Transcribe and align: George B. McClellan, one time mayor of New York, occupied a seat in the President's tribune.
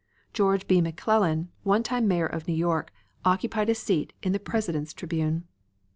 George 0.33 0.65
B. 0.67 0.81
McClellan, 0.81 1.49
one 1.61 1.83
time 1.83 2.07
mayor 2.07 2.25
of 2.25 2.47
New 2.47 2.55
York, 2.55 2.91
occupied 3.23 3.69
a 3.69 3.75
seat 3.75 4.13
in 4.23 4.31
the 4.33 4.39
President's 4.39 4.95
tribune. 4.95 5.43